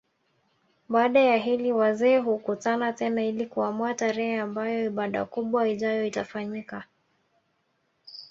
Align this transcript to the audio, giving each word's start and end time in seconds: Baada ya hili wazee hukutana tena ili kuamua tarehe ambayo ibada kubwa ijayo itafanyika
Baada 0.89 1.19
ya 1.19 1.37
hili 1.37 1.71
wazee 1.71 2.17
hukutana 2.17 2.93
tena 2.93 3.23
ili 3.23 3.45
kuamua 3.45 3.93
tarehe 3.93 4.39
ambayo 4.39 4.85
ibada 4.85 5.25
kubwa 5.25 5.67
ijayo 5.69 6.05
itafanyika 6.05 6.83